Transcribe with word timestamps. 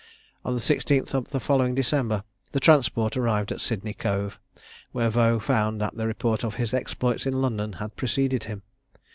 On 0.43 0.55
the 0.55 0.59
16th 0.59 1.13
of 1.13 1.29
the 1.29 1.39
following 1.39 1.75
December, 1.75 2.23
the 2.53 2.59
transport 2.59 3.15
arrived 3.15 3.51
at 3.51 3.61
Sydney 3.61 3.93
Cove, 3.93 4.39
where 4.93 5.11
Vaux 5.11 5.45
found 5.45 5.79
that 5.79 5.93
the 5.95 6.07
report 6.07 6.43
of 6.43 6.55
his 6.55 6.73
exploits 6.73 7.27
in 7.27 7.39
London 7.39 7.73
had 7.73 7.95
preceded 7.95 8.45
him. 8.45 8.63